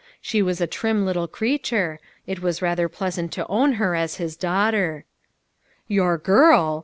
[0.19, 4.15] She was a trim little crea ture; it was rather pleasant to own her as
[4.15, 5.05] his daughter."
[5.97, 6.79] Your girl